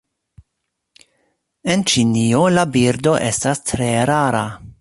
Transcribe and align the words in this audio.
En 1.75 1.85
Ĉinio 1.93 2.41
la 2.57 2.67
birdo 2.79 3.17
estas 3.31 3.63
tre 3.73 3.95
rara. 4.15 4.45